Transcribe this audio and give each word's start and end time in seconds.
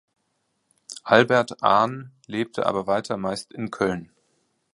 Albert 1.03 1.61
Ahn 1.61 2.11
lebte 2.25 2.65
aber 2.65 2.87
weiter 2.87 3.17
meist 3.17 3.53
in 3.53 3.69
Köln. 3.69 4.11